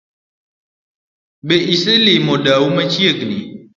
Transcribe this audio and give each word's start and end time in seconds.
Be 1.47 1.55
iselimo 1.73 2.33
dau 2.45 2.65
machiegni? 2.75 3.37